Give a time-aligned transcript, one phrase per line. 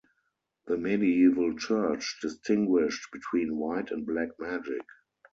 [0.65, 4.81] The medieval Church distinguished between "white" and "black" magic.